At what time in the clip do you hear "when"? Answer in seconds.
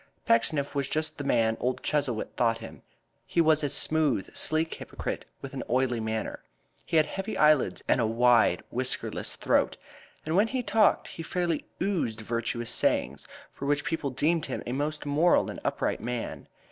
10.35-10.47